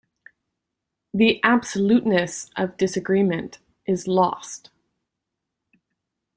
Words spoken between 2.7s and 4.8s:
disagreement is lost.